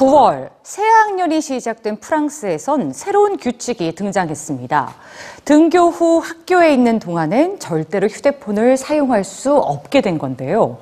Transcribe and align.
9월 0.00 0.48
새학년이 0.62 1.42
시작된 1.42 2.00
프랑스에선 2.00 2.94
새로운 2.94 3.36
규칙이 3.36 3.94
등장했습니다. 3.94 4.94
등교 5.44 5.90
후 5.90 6.20
학교에 6.20 6.72
있는 6.72 6.98
동안엔 6.98 7.58
절대로 7.58 8.08
휴대폰을 8.08 8.78
사용할 8.78 9.24
수 9.24 9.54
없게 9.54 10.00
된 10.00 10.16
건데요. 10.16 10.78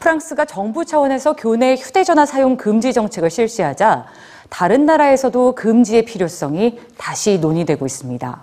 프랑스가 0.00 0.46
정부 0.46 0.86
차원에서 0.86 1.34
교내 1.34 1.74
휴대전화 1.74 2.24
사용 2.24 2.56
금지 2.56 2.94
정책을 2.94 3.28
실시하자 3.28 4.06
다른 4.48 4.86
나라에서도 4.86 5.54
금지의 5.54 6.06
필요성이 6.06 6.80
다시 6.96 7.38
논의되고 7.40 7.84
있습니다. 7.84 8.42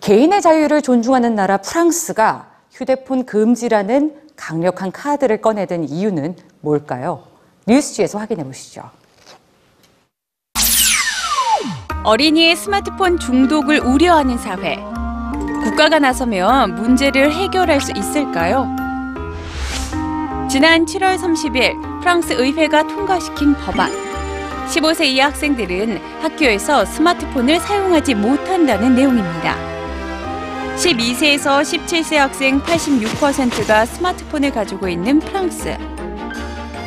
개인의 0.00 0.42
자유를 0.42 0.82
존중하는 0.82 1.36
나라 1.36 1.58
프랑스가 1.58 2.48
휴대폰 2.72 3.26
금지라는 3.26 4.22
강력한 4.34 4.90
카드를 4.90 5.40
꺼내든 5.40 5.88
이유는 5.88 6.34
뭘까요? 6.62 7.22
뉴스지에서 7.68 8.18
확인해 8.18 8.42
보시죠. 8.42 8.90
어린이의 12.04 12.56
스마트폰 12.56 13.16
중독을 13.16 13.78
우려하는 13.78 14.36
사회. 14.36 14.76
국가가 15.62 16.00
나서면 16.00 16.74
문제를 16.74 17.32
해결할 17.32 17.80
수 17.80 17.92
있을까요? 17.96 18.68
지난 20.50 20.84
7월 20.84 21.16
30일 21.16 22.00
프랑스 22.00 22.32
의회가 22.32 22.88
통과시킨 22.88 23.54
법안. 23.54 23.88
15세 24.66 25.04
이하 25.04 25.28
학생들은 25.28 26.00
학교에서 26.22 26.84
스마트폰을 26.84 27.60
사용하지 27.60 28.16
못한다는 28.16 28.96
내용입니다. 28.96 29.56
12세에서 30.76 31.62
17세 31.62 32.16
학생 32.16 32.60
86%가 32.62 33.86
스마트폰을 33.86 34.50
가지고 34.50 34.88
있는 34.88 35.20
프랑스. 35.20 35.76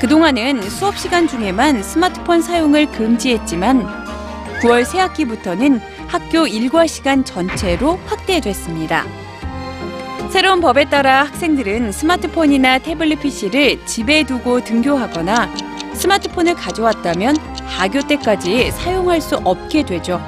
그동안은 0.02 0.62
수업 0.70 0.98
시간 0.98 1.26
중에만 1.26 1.82
스마트폰 1.84 2.42
사용을 2.42 2.92
금지했지만 2.92 4.05
9월 4.62 4.86
새 4.86 5.00
학기부터는 5.00 5.80
학교 6.08 6.48
일과 6.48 6.88
시간 6.88 7.24
전체로 7.24 8.00
확대됐습니다. 8.06 9.06
새로운 10.32 10.60
법에 10.60 10.86
따라 10.86 11.24
학생들은 11.24 11.92
스마트폰이나 11.92 12.80
태블릿 12.80 13.22
PC를 13.22 13.86
집에 13.86 14.24
두고 14.24 14.64
등교하거나 14.64 15.50
스마트폰을 15.94 16.56
가져왔다면 16.56 17.38
하교 17.66 18.02
때까지 18.08 18.72
사용할 18.72 19.22
수 19.22 19.38
없게 19.38 19.84
되죠. 19.84 20.22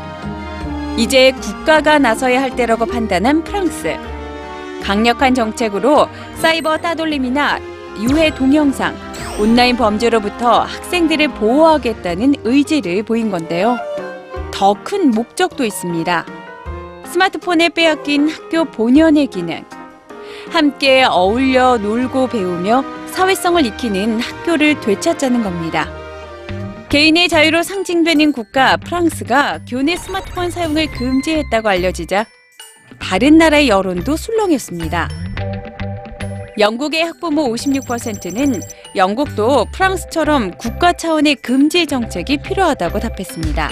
이제 0.97 1.31
국가가 1.31 1.99
나서야 1.99 2.41
할 2.41 2.55
때라고 2.55 2.85
판단한 2.85 3.43
프랑스. 3.43 3.97
강력한 4.83 5.33
정책으로 5.35 6.07
사이버 6.35 6.77
따돌림이나 6.77 7.59
유해 7.99 8.33
동영상, 8.33 8.95
온라인 9.39 9.75
범죄로부터 9.75 10.61
학생들을 10.61 11.27
보호하겠다는 11.29 12.35
의지를 12.43 13.03
보인 13.03 13.29
건데요. 13.29 13.77
더 14.57 14.73
큰 14.73 15.11
목적도 15.11 15.65
있습니다. 15.65 16.25
스마트폰에 17.05 17.69
빼앗긴 17.69 18.27
학교 18.27 18.65
본연의 18.65 19.27
기능. 19.27 19.63
함께 20.49 21.03
어울려 21.03 21.77
놀고 21.77 22.29
배우며 22.29 22.83
사회성을 23.11 23.63
익히는 23.67 24.19
학교를 24.19 24.79
되찾자는 24.81 25.43
겁니다. 25.43 25.87
개인의 26.89 27.29
자유로 27.29 27.61
상징되는 27.61 28.31
국가 28.31 28.77
프랑스가 28.77 29.59
교내 29.69 29.95
스마트폰 29.95 30.49
사용을 30.49 30.87
금지했다고 30.87 31.69
알려지자 31.69 32.25
다른 32.97 33.37
나라의 33.37 33.69
여론도 33.69 34.17
술렁였습니다. 34.17 35.07
영국의 36.57 37.03
학부모 37.03 37.43
56%는 37.53 38.59
영국도 38.95 39.67
프랑스처럼 39.71 40.57
국가 40.57 40.93
차원의 40.93 41.35
금지 41.35 41.85
정책이 41.85 42.37
필요하다고 42.37 42.99
답했습니다. 42.99 43.69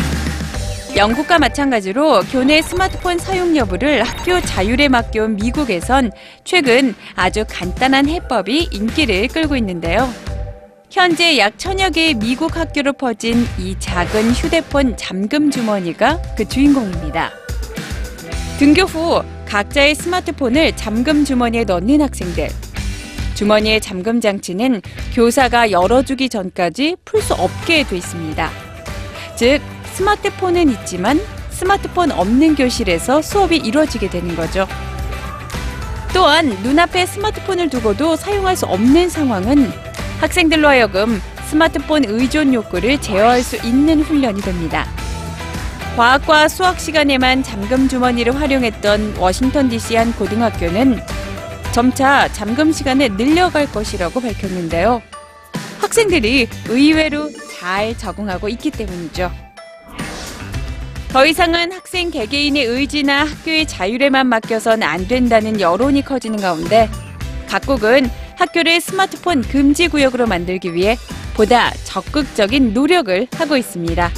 영국과 0.95 1.39
마찬가지로 1.39 2.21
교내 2.31 2.61
스마트폰 2.61 3.17
사용 3.17 3.55
여부를 3.57 4.01
학교 4.03 4.39
자율에 4.39 4.87
맡겨온 4.87 5.35
미국에선 5.35 6.11
최근 6.45 6.95
아주 7.15 7.43
간단한 7.49 8.07
해법이 8.07 8.69
인기를 8.71 9.27
끌고 9.27 9.57
있는데요. 9.57 10.09
현재 10.89 11.37
약 11.37 11.59
천여 11.59 11.89
개의 11.89 12.13
미국 12.13 12.55
학교로 12.55 12.93
퍼진 12.93 13.45
이 13.59 13.75
작은 13.77 14.31
휴대폰 14.31 14.95
잠금 14.95 15.51
주머니가 15.51 16.21
그 16.37 16.47
주인공입니다. 16.47 17.29
등교 18.57 18.83
후 18.83 19.21
각자의 19.45 19.95
스마트폰을 19.95 20.77
잠금 20.77 21.25
주머니에 21.25 21.65
넣는 21.65 22.01
학생들. 22.01 22.47
주머니의 23.33 23.81
잠금 23.81 24.21
장치는 24.21 24.81
교사가 25.13 25.71
열어주기 25.71 26.29
전까지 26.29 26.95
풀 27.03 27.21
수 27.21 27.33
없게 27.33 27.83
돼 27.83 27.97
있습니다. 27.97 28.49
즉, 29.35 29.59
스마트폰은 29.95 30.69
있지만 30.71 31.21
스마트폰 31.51 32.11
없는 32.11 32.55
교실에서 32.55 33.21
수업이 33.21 33.55
이루어지게 33.55 34.09
되는 34.09 34.35
거죠. 34.35 34.67
또한 36.13 36.49
눈앞에 36.63 37.05
스마트폰을 37.05 37.69
두고도 37.69 38.17
사용할 38.17 38.57
수 38.57 38.65
없는 38.65 39.09
상황은 39.09 39.71
학생들로 40.19 40.67
하여금 40.67 41.21
스마트폰 41.45 42.03
의존 42.05 42.53
욕구를 42.53 42.99
제어할 42.99 43.41
수 43.41 43.55
있는 43.65 44.01
훈련이 44.01 44.41
됩니다. 44.41 44.85
과학과 45.95 46.49
수학 46.49 46.77
시간에만 46.77 47.43
잠금 47.43 47.87
주머니를 47.87 48.35
활용했던 48.35 49.15
워싱턴 49.17 49.69
DC 49.69 49.95
한 49.95 50.11
고등학교는 50.13 50.99
점차 51.71 52.27
잠금 52.33 52.73
시간을 52.73 53.13
늘려갈 53.13 53.71
것이라고 53.71 54.19
밝혔는데요. 54.19 55.01
학생들이 55.79 56.49
의외로 56.67 57.31
잘 57.57 57.97
적응하고 57.97 58.49
있기 58.49 58.71
때문이죠. 58.71 59.44
더 61.15 61.25
이상은 61.25 61.71
학생 61.71 62.11
개개인의 62.11 62.65
의지나 62.65 63.23
학교의 63.23 63.67
자율에만 63.67 64.27
맡겨선 64.27 64.83
안 64.83 65.07
된다는 65.07 65.61
여론이 65.61 66.01
커지는 66.01 66.41
가운데 66.41 66.89
각국은 67.47 68.09
학교를 68.37 68.81
스마트폰 68.81 69.41
금지 69.41 69.87
구역으로 69.87 70.27
만들기 70.27 70.73
위해 70.73 70.97
보다 71.33 71.71
적극적인 71.85 72.73
노력을 72.73 73.27
하고 73.31 73.55
있습니다. 73.55 74.11